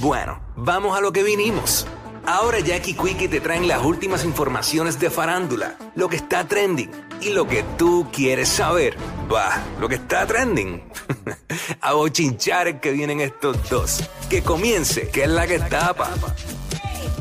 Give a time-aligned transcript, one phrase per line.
[0.00, 1.84] Bueno, vamos a lo que vinimos.
[2.24, 7.30] Ahora Jackie Quickie te traen las últimas informaciones de farándula, lo que está trending y
[7.30, 8.96] lo que tú quieres saber.
[9.32, 10.88] Va, lo que está trending.
[11.80, 14.08] a bochinchar que vienen estos dos.
[14.30, 16.10] Que comience, que es la que tapa.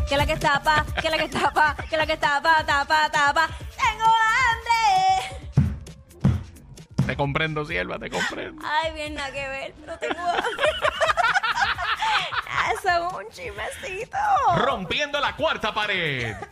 [0.08, 3.50] Que la que tapa, que la que tapa, que la que tapa, tapa, tapa.
[3.76, 5.58] Tengo hambre.
[7.08, 8.62] Te comprendo, sierva, te comprendo.
[8.64, 10.72] Ay, bien, nada que ver, pero tengo hambre.
[13.18, 14.18] Un chismecito.
[14.58, 16.36] Rompiendo la cuarta pared.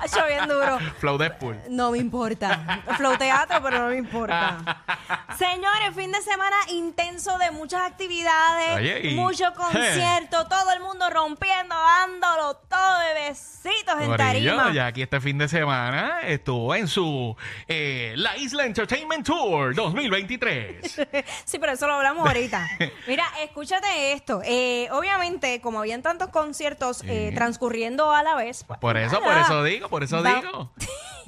[0.00, 0.78] Ha hecho bien duro.
[1.00, 1.60] Flow Deadpool.
[1.68, 2.82] No me importa.
[2.96, 4.82] Flow teatro, pero no me importa.
[5.38, 11.08] Señores, fin de semana intenso de muchas actividades, Oye, y- mucho concierto, todo el mundo
[11.10, 14.72] rompiendo, dándolo todo de besitos en Corillo, tarima.
[14.72, 17.36] ya aquí este fin de semana estuvo en su
[17.68, 21.00] eh, La Isla Entertainment Tour 2023.
[21.44, 22.66] Sí, pero eso lo hablamos ahorita.
[23.06, 24.40] Mira, escúchate esto.
[24.44, 28.64] Eh, obviamente, como habían tantos conciertos eh, transcurriendo a la vez.
[28.64, 29.42] pues, Por eso, por nada.
[29.42, 30.72] eso digo, por eso Va- digo.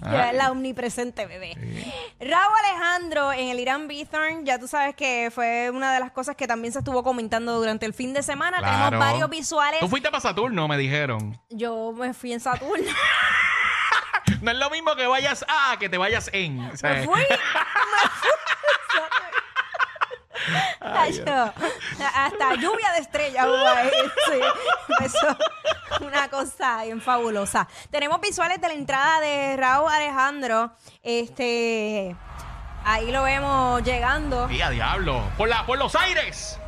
[0.05, 0.31] Ya Ah.
[0.31, 1.55] es la omnipresente bebé.
[2.21, 6.37] Raúl Alejandro en el Irán Bithorn, ya tú sabes que fue una de las cosas
[6.37, 8.59] que también se estuvo comentando durante el fin de semana.
[8.59, 8.75] Claro.
[8.91, 9.81] Tenemos varios visuales.
[9.81, 11.41] Tú fuiste para Saturno, me dijeron.
[11.51, 12.85] Yo me fui en Saturno.
[14.41, 16.59] No es lo mismo que vayas a que te vayas en.
[16.61, 17.21] O sea, Me fui.
[17.21, 17.37] Me fui.
[22.15, 23.91] Hasta lluvia de estrellas hubo ahí.
[24.27, 24.41] Sí.
[25.05, 25.37] Eso,
[26.01, 27.69] una cosa bien fabulosa.
[27.91, 30.73] Tenemos visuales de la entrada de Raúl Alejandro.
[31.03, 32.15] Este.
[32.85, 34.51] Ahí lo vemos llegando.
[34.51, 35.23] ¡Y a diablo!
[35.39, 36.59] ¡Por, la, ¡Por los aires!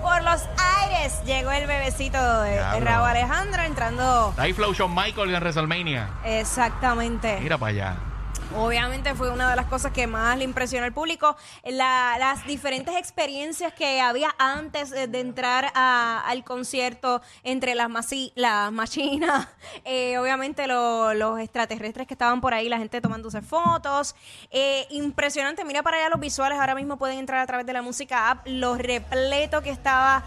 [0.00, 0.42] Por los
[0.82, 2.80] aires llegó el bebecito de.
[2.80, 4.34] Raúl Alejandro entrando.
[4.36, 6.08] Ahí Flow Michael en WrestleMania.
[6.24, 7.38] Exactamente.
[7.40, 8.13] Mira para allá.
[8.56, 11.36] Obviamente fue una de las cosas que más le impresionó al público.
[11.64, 18.30] La- las diferentes experiencias que había antes de, de entrar al concierto entre las, masi-
[18.36, 19.48] las machinas,
[19.84, 24.14] eh, obviamente lo- los extraterrestres que estaban por ahí, la gente tomándose fotos.
[24.52, 27.82] Eh, impresionante, mira para allá los visuales, ahora mismo pueden entrar a través de la
[27.82, 30.22] música app, lo repleto que estaba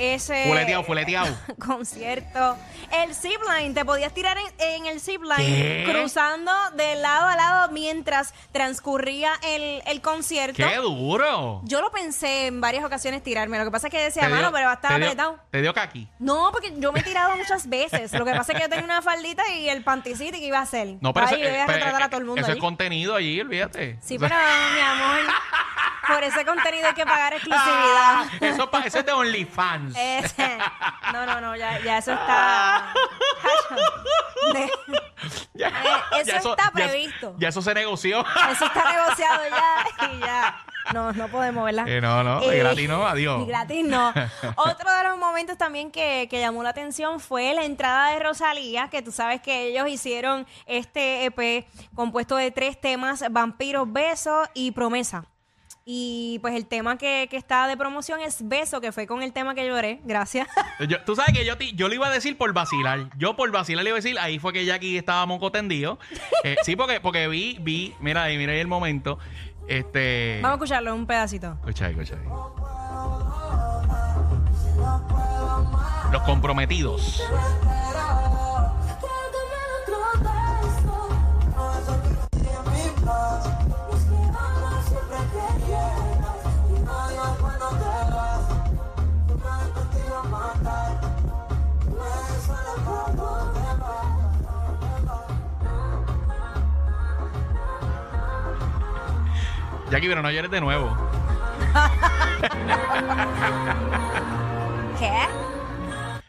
[0.00, 1.36] ese Fuleteado, fuleteado.
[1.64, 2.56] concierto.
[2.90, 5.86] El zipline, te podías tirar en, en el zipline ¿Qué?
[5.90, 10.56] cruzando de lado a lado mientras transcurría el, el concierto.
[10.56, 11.60] ¡Qué duro!
[11.64, 13.58] Yo lo pensé en varias ocasiones tirarme.
[13.58, 15.38] Lo que pasa es que decía, mano, pero va a estar apretado.
[15.50, 16.08] Te dio caqui.
[16.18, 18.12] No, porque yo me he tirado muchas veces.
[18.12, 20.62] Lo que pasa es que yo tenía una faldita y el panticito que iba a
[20.62, 20.96] hacer.
[21.00, 22.52] No, pero Ay, eso, voy a eh, retratar a eh, todo el mundo eso es
[22.52, 22.60] allí.
[22.60, 23.98] contenido allí, olvídate.
[24.02, 25.18] Sí, pero mi amor,
[26.12, 28.42] por ese contenido hay que pagar Ah, exclusividad.
[28.54, 29.94] eso, pa- eso es de OnlyFans.
[29.96, 30.58] Ese-
[31.12, 32.92] no, no, no, ya, ya eso está.
[34.52, 34.70] De-
[35.54, 35.68] Ya-
[36.16, 37.34] eh, eso está previsto.
[37.38, 38.24] Ya, eso se negoció.
[38.50, 40.64] eso está negociado ya y ya.
[40.94, 41.86] No, no podemos, ¿verdad?
[41.86, 43.40] Eh, no, no, de gratis no, adiós.
[43.40, 44.08] de gratis no.
[44.56, 48.88] Otro de los momentos también que, que llamó la atención fue la entrada de Rosalía,
[48.88, 54.72] que tú sabes que ellos hicieron este EP compuesto de tres temas, Vampiros, Besos y
[54.72, 55.26] Promesa.
[55.92, 59.32] Y pues el tema que, que está de promoción es Beso, que fue con el
[59.32, 60.00] tema que lloré.
[60.04, 60.46] Gracias.
[60.88, 63.10] Yo- tú sabes que yo, ti- yo lo iba a decir por vacilar.
[63.18, 65.98] Yo por vacilar le iba a decir, ahí fue que Jackie estaba monco tendido.
[66.44, 69.18] Eh, sí, porque, porque vi, vi, mira ahí, mira ahí el momento.
[69.66, 70.38] Este.
[70.42, 71.54] Vamos a escucharlo un pedacito.
[71.60, 72.28] Escucha ahí, escucha ahí.
[76.12, 77.20] Los comprometidos.
[99.90, 100.96] Jackie, pero no llores de nuevo.
[104.98, 105.10] ¿Qué?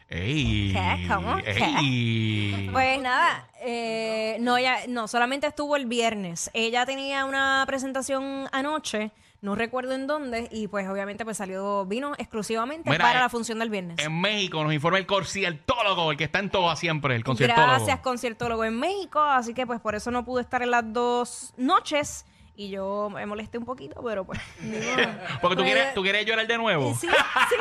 [0.09, 0.73] ¡Ey!
[0.73, 1.07] ¿Qué?
[1.07, 1.37] ¿Cómo?
[1.37, 2.69] ¿Qué?
[2.71, 6.49] Pues nada, eh, no, ella, no, solamente estuvo el viernes.
[6.55, 9.11] Ella tenía una presentación anoche,
[9.41, 13.29] no recuerdo en dónde, y pues obviamente pues salió, vino exclusivamente Mira, para eh, la
[13.29, 13.99] función del viernes.
[13.99, 17.73] En México nos informa el conciertólogo, el que está en todas siempre, el conciertólogo.
[17.73, 21.53] Gracias, conciertólogo en México, así que pues por eso no pude estar en las dos
[21.57, 22.25] noches.
[22.61, 24.39] Y yo me molesté un poquito, pero pues.
[25.41, 26.93] Porque tú Pues, quieres, tú quieres llorar de nuevo.
[26.93, 27.55] Sí, sí,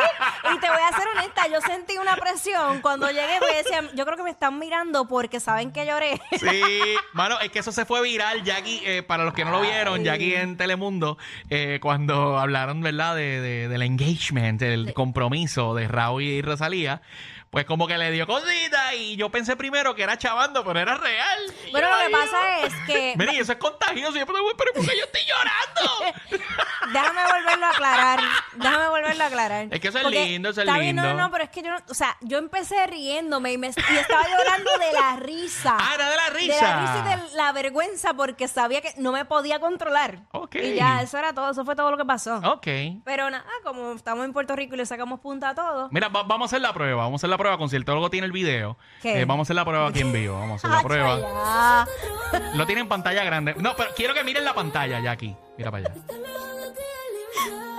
[0.55, 4.05] Y te voy a ser honesta, yo sentí una presión cuando llegué porque decía, yo
[4.05, 6.21] creo que me están mirando porque saben que lloré.
[6.39, 6.61] Sí,
[7.15, 10.05] mano, es que eso se fue viral, Jackie, eh, para los que no lo vieron,
[10.05, 11.17] Jackie en Telemundo,
[11.49, 17.01] eh, cuando hablaron, ¿verdad?, de, de- del engagement, del compromiso de Raúl y Rosalía,
[17.51, 20.97] pues como que le dio cosita y yo pensé primero que era chavando, pero era
[20.97, 21.39] real.
[21.67, 24.17] Y Bueno, yo, lo que "Ay, pasa es que Mira, y eso es contagioso.
[24.17, 26.45] Y yo, pero, pero ¿por qué yo estoy llorando?
[26.93, 28.21] Déjame volverlo a aclarar.
[28.55, 29.67] Déjame volverlo a aclarar.
[29.71, 31.03] Es que eso es Porque lindo, eso es está bien, lindo.
[31.15, 33.97] no, no, pero es que yo no, o sea, yo empecé riéndome y, me, y
[33.97, 35.77] estaba llorando de la risa.
[35.79, 36.81] Ah, era de la De la risa.
[36.81, 40.21] risa y de la vergüenza porque sabía que no me podía controlar.
[40.33, 40.57] Ok.
[40.57, 42.37] Y ya, eso era todo, eso fue todo lo que pasó.
[42.39, 42.67] Ok.
[43.05, 45.89] Pero nada, como estamos en Puerto Rico y le sacamos punta a todo.
[45.93, 47.03] Mira, va- vamos a hacer la prueba.
[47.03, 47.59] Vamos a hacer la prueba.
[47.59, 48.77] Conciertólogo tiene el video.
[49.03, 50.39] Eh, vamos a hacer la prueba aquí en vivo.
[50.39, 51.87] Vamos a hacer la prueba.
[52.33, 52.39] ya.
[52.55, 53.55] Lo tiene en pantalla grande.
[53.59, 55.35] No, pero quiero que miren la pantalla, Jackie.
[55.59, 55.95] Mira para allá.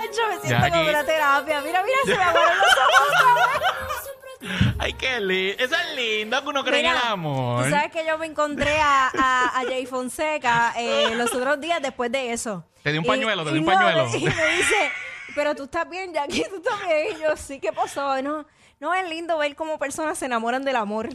[0.02, 1.60] Acho, me siento Ya como aquí- una terapia.
[1.62, 4.08] Mira, mira, se me aguaron los ojos.
[4.78, 5.62] Ay, qué lindo.
[5.64, 7.64] Eso es lindo que uno cree en Mira, el amor.
[7.64, 11.80] Tú sabes que yo me encontré a, a, a Jay Fonseca eh, los otros días
[11.80, 12.64] después de eso.
[12.82, 14.08] Te di un Y- pañuelo, te y di un no, pañuelo.
[14.16, 14.90] Y me dice,
[15.36, 17.16] pero tú estás bien, Jackie, tú estás bien.
[17.16, 18.20] Y yo, sí, ¿qué pasó?
[18.20, 18.44] No,
[18.82, 21.08] no es lindo ver cómo personas se enamoran del amor.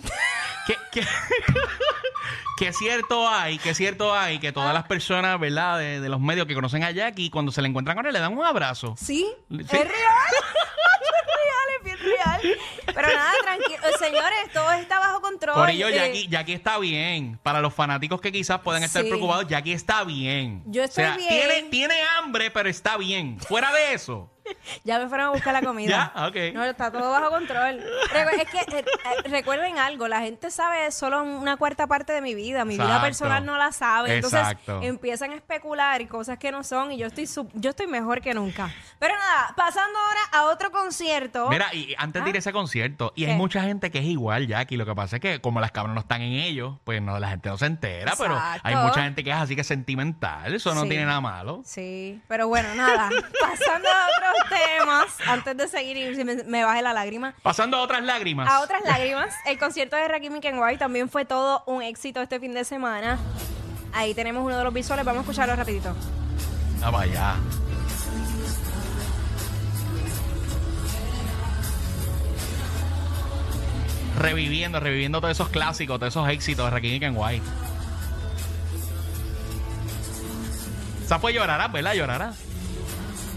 [0.65, 1.01] ¿Qué, qué,
[2.57, 5.77] qué cierto hay, qué cierto hay que todas las personas, ¿verdad?
[5.77, 8.19] De, de los medios que conocen a Jackie, cuando se le encuentran con él, le
[8.19, 8.95] dan un abrazo.
[8.97, 9.27] ¿Sí?
[9.49, 9.57] Sí.
[9.59, 9.83] Es real.
[9.83, 12.41] es real, es bien real.
[12.85, 13.79] Pero nada, tranquilo.
[13.99, 15.55] Señores, todo está bajo control.
[15.55, 17.37] Por ello, Eh, Jackie, Jackie está bien.
[17.43, 19.09] Para los fanáticos que quizás puedan estar Sí.
[19.09, 20.63] preocupados, Jackie está bien.
[20.67, 21.29] Yo estoy o sea, bien.
[21.29, 23.41] Tiene, tiene hambre, pero está bien.
[23.41, 24.31] Fuera de eso.
[24.83, 26.11] Ya me fueron a buscar la comida.
[26.15, 26.35] Ya, ok.
[26.53, 27.79] No, está todo bajo control.
[28.13, 32.35] Es que eh, eh, recuerden algo, la gente sabe solo una cuarta parte de mi
[32.35, 34.15] vida, mi vida personal no la sabe.
[34.15, 34.79] Entonces Exacto.
[34.81, 38.21] empiezan a especular y cosas que no son y yo estoy sub- yo estoy mejor
[38.21, 38.71] que nunca.
[38.99, 41.50] Pero nada, pasando ahora a otro concierto.
[41.50, 44.47] Mira, y antes de ir a ese concierto, y hay mucha gente que es igual,
[44.47, 44.77] Jackie.
[44.77, 47.29] Lo que pasa es que como las cabras no están en ellos, pues no, la
[47.29, 48.13] gente no se entera.
[48.17, 50.53] Pero hay mucha gente que es así que es sentimental.
[50.53, 50.89] Eso no Sí.
[50.89, 51.61] tiene nada malo.
[51.65, 53.09] Sí, pero bueno, nada.
[53.41, 57.34] Pasando a otros temas, antes de seguir y si me, me baje la lágrima.
[57.42, 58.50] Pasando a otras lágrimas.
[58.50, 62.39] A otras lágrimas, el concierto de Rakim y Kenway también fue todo un éxito este
[62.39, 63.18] fin de semana.
[63.94, 65.95] Ahí tenemos uno de los visuales, vamos a escucharlo rapidito.
[66.84, 67.36] Ah, vaya.
[74.19, 77.42] Reviviendo, reviviendo todos esos clásicos, todos esos éxitos de Rakim y Kenway.
[81.04, 81.94] Esa fue llorará, ¿verdad?
[81.94, 82.34] Llorará.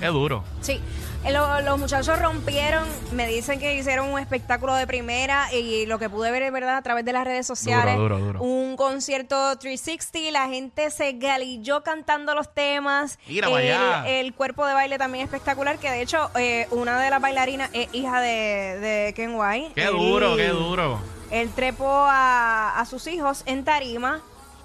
[0.01, 0.43] Qué duro.
[0.63, 0.81] Sí,
[1.25, 5.99] eh, lo- los muchachos rompieron, me dicen que hicieron un espectáculo de primera y lo
[5.99, 7.97] que pude ver es verdad a través de las redes sociales.
[7.97, 8.43] Duro, duro, duro.
[8.43, 13.19] Un concierto 360, la gente se galilló cantando los temas.
[13.29, 14.09] Mira para allá.
[14.09, 17.69] el, el cuerpo de baile también espectacular, que de hecho eh, una de las bailarinas
[17.75, 19.73] es hija de, de Ken White.
[19.75, 20.99] Qué Él- duro, qué duro.
[21.31, 24.21] Él trepó a, a sus hijos en tarima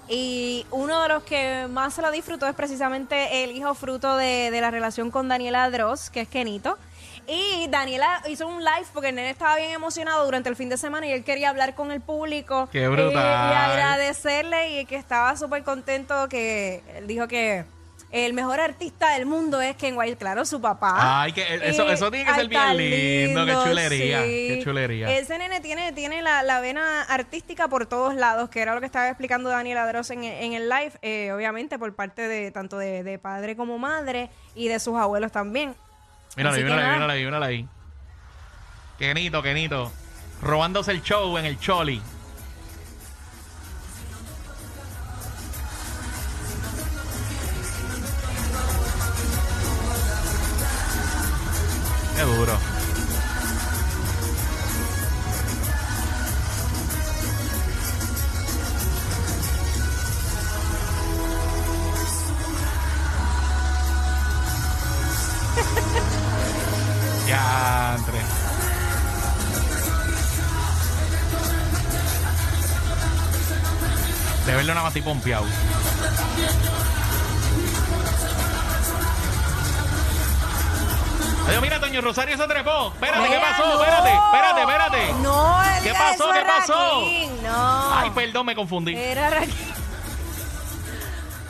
[0.08, 4.50] y uno de los que más se lo disfrutó es precisamente el hijo fruto de,
[4.50, 6.78] de la relación con Daniela Dross, que es Kenito.
[7.28, 10.76] Y Daniela hizo un live porque el nene estaba bien emocionado durante el fin de
[10.76, 12.68] semana y él quería hablar con el público.
[12.70, 13.14] Qué y- brutal.
[13.14, 17.64] Y, agradecerle y que estaba súper contento que él dijo que
[18.12, 21.22] el mejor artista del mundo es Ken White, claro, su papá.
[21.22, 25.10] Ay, que eso- Y- eso tiene que ser bien tan lindo, qué chulería, qué chulería.
[25.18, 28.86] Ese nene tiene, tiene la, la vena artística por todos lados, que era lo que
[28.86, 33.02] estaba explicando Daniela Dross en, en el live, eh, obviamente por parte de tanto de,
[33.02, 35.74] de padre como madre y de sus abuelos también.
[36.36, 37.68] Mírala ahí, mírala ahí, mírala ahí, mírala ahí.
[38.98, 39.92] Kenito, Kenito.
[40.42, 42.00] Robándose el show en el Choli.
[52.16, 52.52] Qué duro.
[67.28, 68.18] Ya, entre.
[74.46, 75.44] De verlo nada más tipo pompeado.
[81.48, 82.92] Adiós, mira, Toño Rosario se trepó.
[82.92, 83.66] Espérate, ¿qué pasó?
[83.66, 83.80] no.
[83.82, 85.12] Espérate, espérate, espérate.
[85.22, 86.32] No, él ¿Qué pasó?
[86.32, 87.02] ¿Qué pasó?
[87.42, 87.94] No.
[87.94, 88.94] Ay, perdón, me confundí.
[88.96, 89.54] Era Rakim.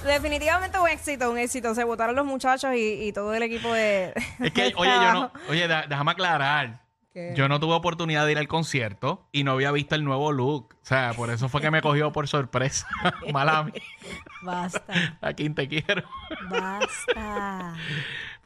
[0.05, 1.75] Definitivamente un éxito, un éxito.
[1.75, 4.12] Se votaron los muchachos y, y todo el equipo de.
[4.41, 5.33] Es que, de oye, yo no.
[5.49, 6.83] Oye, da- déjame aclarar.
[7.12, 7.33] ¿Qué?
[7.35, 10.75] Yo no tuve oportunidad de ir al concierto y no había visto el nuevo look.
[10.83, 12.87] O sea, por eso fue que me cogió por sorpresa.
[13.33, 13.83] Mala mía.
[14.43, 16.03] Basta, A quien te quiero.
[16.50, 17.75] basta.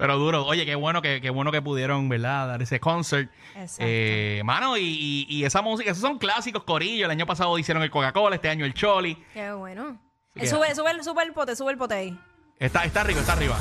[0.00, 0.46] Pero duro.
[0.46, 2.48] Oye, qué bueno que, qué bueno que pudieron, ¿verdad?
[2.48, 3.30] Dar ese concert.
[3.54, 3.84] Exacto.
[3.86, 7.04] Eh, mano, y, y- esa música, esos son clásicos, Corillo.
[7.04, 9.22] El año pasado hicieron el Coca-Cola, este año el Choli.
[9.34, 10.00] Qué bueno.
[10.36, 12.18] Eh, sube, sube, el- sube el pote, sube el pote ahí.
[12.58, 13.58] Está, está rico, está arriba.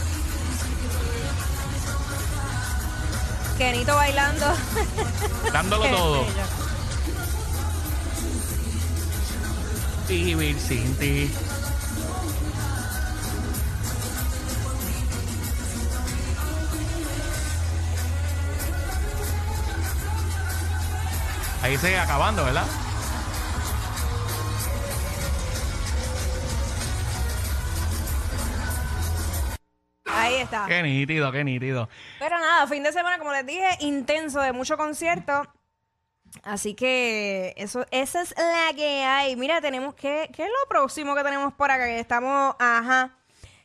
[3.58, 4.46] Kenito bailando.
[5.52, 6.22] Dándolo Qué todo.
[6.22, 6.34] bello.
[10.08, 11.30] Vivir sin ti.
[21.62, 22.66] Ahí sigue acabando, ¿verdad?
[30.06, 30.66] Ahí está.
[30.68, 31.90] Qué nítido, qué nítido.
[32.18, 35.44] Pero nada, fin de semana, como les dije, intenso de mucho concierto.
[36.44, 39.36] Así que eso, esa es la que hay.
[39.36, 41.86] Mira, tenemos que, ¿qué es lo próximo que tenemos por acá?
[41.86, 43.19] Que estamos, ajá.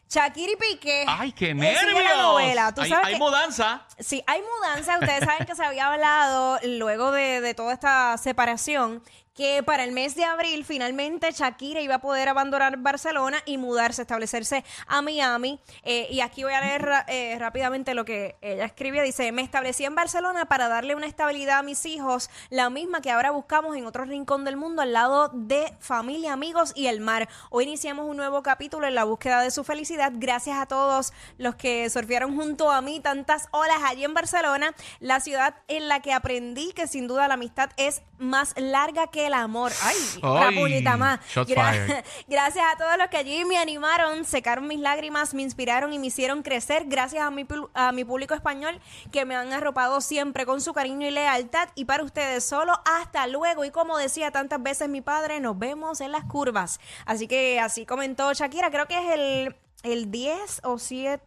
[0.09, 1.05] Shakira y Piqué.
[1.09, 2.03] ¡Ay, qué Eh, sigue nervios!
[2.05, 2.75] la novela.
[2.75, 3.87] Tú hay sabes hay que- mudanza.
[3.99, 4.99] Sí, hay mudanza.
[4.99, 9.03] Ustedes saben que se había hablado luego de, de toda esta separación
[9.35, 14.03] que para el mes de abril finalmente Shakira iba a poder abandonar Barcelona y mudarse,
[14.03, 15.61] establecerse a Miami.
[15.83, 19.03] Eh, y aquí voy a leer eh, rápidamente lo que ella escribía.
[19.03, 23.11] Dice, me establecí en Barcelona para darle una estabilidad a mis hijos, la misma que
[23.11, 27.29] ahora buscamos en otro rincón del mundo, al lado de familia, amigos y el mar.
[27.51, 30.13] Hoy iniciamos un nuevo capítulo en la búsqueda de su felicidad.
[30.15, 35.19] Gracias a todos los que surfearon junto a mí tantas olas allí en Barcelona, la
[35.19, 39.35] ciudad en la que aprendí que sin duda la amistad es más larga que el
[39.35, 39.73] amor.
[39.83, 41.21] Ay, la Ay, puñita más.
[41.29, 42.05] shots Gra-.
[42.29, 46.07] Gracias a todos los que allí me animaron, secaron mis lágrimas, me inspiraron y me
[46.09, 46.85] hicieron crecer.
[46.87, 48.81] Gracias a mi, pu- a mi público español
[49.13, 51.69] que me han arropado siempre con su cariño y lealtad.
[51.75, 53.65] Y para ustedes solo, hasta luego.
[53.65, 56.81] Y como decía tantas veces mi padre, nos vemos en las curvas.
[57.07, 58.71] Así que así comentó Shakira.
[58.71, 61.23] Creo que es el, el 10 o 7.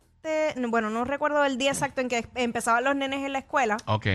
[0.70, 4.08] Bueno, no recuerdo el día exacto en que empezaban los nenes en la escuela, Ok.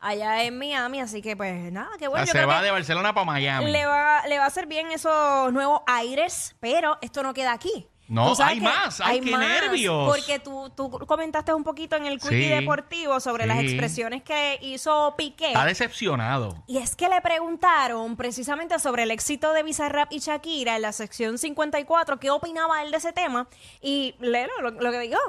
[0.00, 2.22] allá en Miami, así que pues nada, qué bueno.
[2.22, 3.70] O yo sea, se creo va que- de Barcelona para Miami.
[3.70, 7.86] le va, le va a hacer bien esos nuevos aires, pero esto no queda aquí.
[8.10, 9.00] No, hay que más.
[9.00, 10.08] Ay, qué nervios.
[10.08, 14.58] Porque tú, tú comentaste un poquito en el quickie Sí, deportivo sobre las expresiones que
[14.62, 15.46] hizo Piqué.
[15.48, 16.60] Está decepcionado.
[16.66, 20.90] Y es que le preguntaron precisamente sobre el éxito de Bizarrap y Shakira en la
[20.92, 23.46] sección 54, qué opinaba él de ese tema.
[23.80, 25.20] Y léelo lo, lo que dijo.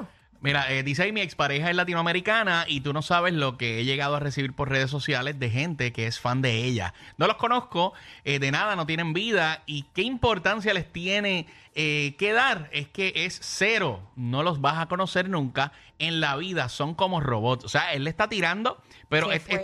[0.42, 3.84] Mira, eh, dice ahí mi expareja es latinoamericana y tú no sabes lo que he
[3.84, 6.94] llegado a recibir por redes sociales de gente que es fan de ella.
[7.16, 7.92] No los conozco,
[8.24, 11.46] eh, de nada, no tienen vida y qué importancia les tiene
[11.76, 12.68] eh, que dar.
[12.72, 17.20] Es que es cero, no los vas a conocer nunca en la vida, son como
[17.20, 17.64] robots.
[17.64, 19.54] O sea, él le está tirando, pero este-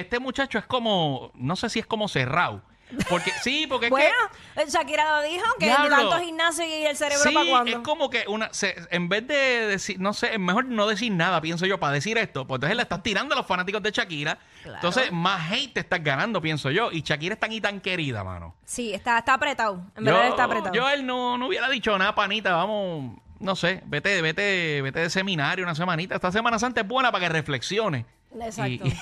[0.00, 2.62] este muchacho es como, no sé si es como cerrado.
[3.08, 3.96] Porque, sí, porque es que...
[4.54, 5.88] Bueno, Shakira lo dijo, que Diablo.
[5.96, 7.70] tanto gimnasio y el cerebro Sí, para cuando.
[7.70, 9.34] es como que una, se- en vez de
[9.66, 12.76] decir, no sé, es mejor no decir nada, pienso yo, para decir esto, pues entonces
[12.76, 14.38] le estás tirando a los fanáticos de Shakira.
[14.62, 14.76] Claro.
[14.76, 16.90] Entonces, más hate te estás ganando, pienso yo.
[16.92, 18.54] Y Shakira es tan y tan querida, mano.
[18.64, 19.82] Sí, está, está apretado.
[19.96, 20.74] En verdad está apretado.
[20.74, 25.10] yo él no, no hubiera dicho nada, panita, vamos, no sé, vete, vete, vete de
[25.10, 26.14] seminario una semanita.
[26.14, 28.06] Esta Semana Santa es buena para que reflexione.
[28.40, 28.86] Exacto.
[28.86, 28.94] Y,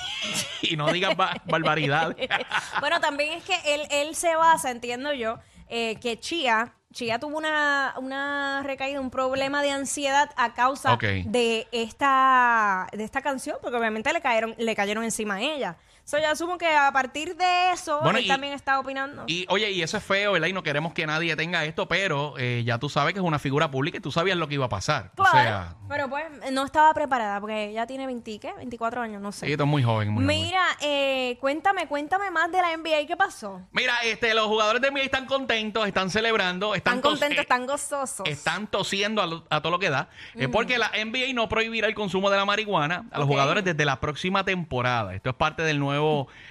[0.72, 2.16] y no digas ba- barbaridades.
[2.80, 7.36] bueno, también es que él, él se basa, entiendo yo, eh, que Chia, Chia tuvo
[7.36, 13.76] una, una recaída, un problema de ansiedad a causa de esta de esta canción, porque
[13.76, 15.76] obviamente le cayeron, le cayeron encima a ella.
[16.08, 19.24] So, yo asumo que a partir de eso, Bueno, él y- también está opinando.
[19.26, 20.48] Y oye, y eso es feo, ¿verdad?
[20.48, 23.38] Y no queremos que nadie tenga esto, pero eh, ya tú sabes que es una
[23.38, 25.12] figura pública y tú sabías lo que iba a pasar.
[25.14, 28.54] claro, O sea, pero pues no estaba preparada, porque ella tiene 20, ¿qué?
[28.54, 29.44] 24 años, no sé.
[29.44, 30.38] sí, esto es muy joven, muy joven.
[30.38, 33.60] Mira, eh, cuéntame, cuéntame más de la NBA, ¿qué pasó?
[33.72, 37.42] Mira, este, los jugadores de NBA están contentos, están celebrando, están, Están tos- contentos, eh,
[37.42, 38.26] están gozosos.
[38.26, 41.86] están tosiendo a, lo- a todo lo que da, eh, porque la NBA no prohibirá
[41.86, 45.14] el consumo de la marihuana a los jugadores desde la próxima temporada.
[45.14, 45.97] Esto es parte del nuevo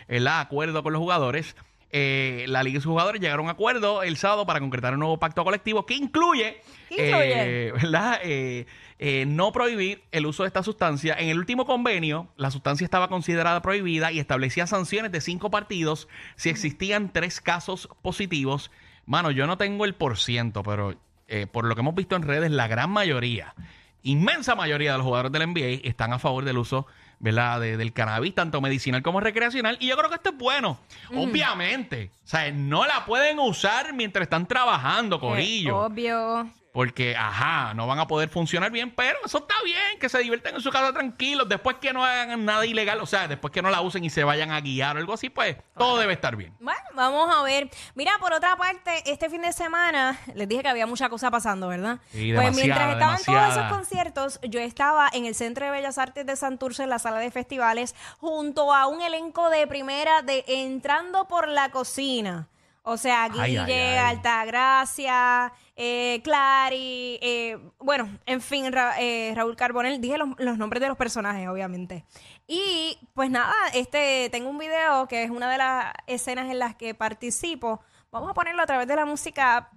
[0.08, 1.56] eh, la acuerdo con los jugadores.
[1.90, 5.00] Eh, la liga y sus jugadores llegaron a un acuerdo el sábado para concretar un
[5.00, 8.20] nuevo pacto colectivo que incluye, eh, ¿verdad?
[8.24, 8.66] Eh,
[9.00, 11.16] eh, no prohibir el uso de esta sustancia.
[11.20, 16.08] En el último convenio, la sustancia estaba considerada prohibida y establecía sanciones de cinco partidos
[16.36, 18.72] si existían tres casos positivos.
[19.06, 20.96] Mano, yo no tengo el por ciento, pero
[21.28, 23.54] eh, por lo que hemos visto en redes, la gran mayoría,
[24.02, 26.88] inmensa mayoría de los jugadores del NBA están a favor del uso
[27.20, 27.60] ¿verdad?
[27.60, 29.78] De- del cannabis, tanto medicinal como recreacional.
[29.80, 30.80] Y yo creo que esto es bueno.
[31.16, 32.12] Obviamente.
[32.24, 35.78] O sea, no la pueden usar mientras están trabajando, Eh, Corillo.
[35.86, 36.50] obvio.
[36.78, 40.54] Porque, ajá, no van a poder funcionar bien, pero eso está bien, que se divierten
[40.54, 43.72] en su casa tranquilos, después que no hagan nada ilegal, o sea, después que no
[43.72, 46.54] la usen y se vayan a guiar o algo así, pues todo debe estar bien.
[46.60, 47.72] Bueno, vamos a ver.
[47.96, 51.68] Mira, por otra parte, este fin de semana les dije que había mucha cosa pasando,
[51.68, 51.98] ¿verdad?
[52.12, 53.66] Sí, pues mientras estaban todos demasiada.
[53.66, 57.18] esos conciertos, yo estaba en el Centro de Bellas Artes de Santurce, en la sala
[57.18, 62.50] de festivales, junto a un elenco de primera de Entrando por la Cocina.
[62.90, 63.98] O sea, Guille, ay, ay.
[63.98, 70.80] Altagracia, eh, Clary, eh, bueno, en fin, Ra- eh, Raúl Carbonell, dije los, los nombres
[70.82, 72.06] de los personajes, obviamente.
[72.48, 76.76] Y pues nada, este, tengo un video que es una de las escenas en las
[76.76, 77.82] que participo.
[78.10, 79.70] Vamos a ponerlo a través de la música.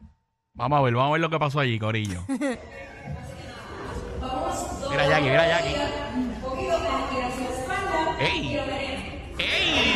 [0.54, 2.22] Vamos a ver, vamos a ver lo que pasó allí, Corillo.
[2.28, 2.58] mira
[5.08, 5.74] Jackie, mira Jackie.
[8.20, 8.56] ¡Ey!
[9.38, 9.94] ¡Ey!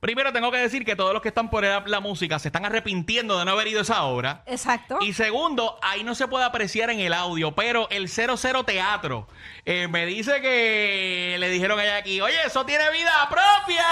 [0.00, 2.64] Primero tengo que decir que todos los que están por la, la música se están
[2.64, 4.42] arrepintiendo de no haber ido a esa obra.
[4.46, 4.98] Exacto.
[5.02, 9.28] Y segundo, ahí no se puede apreciar en el audio, pero el 00 Teatro
[9.66, 13.84] eh, me dice que le dijeron a ella aquí, oye, eso tiene vida propia.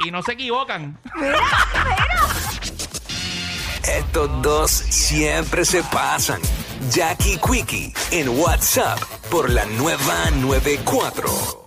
[0.06, 0.98] y no se equivocan.
[3.82, 6.40] Estos dos siempre se pasan.
[6.90, 8.98] Jackie Quickie en WhatsApp
[9.30, 11.65] por la nueva 94.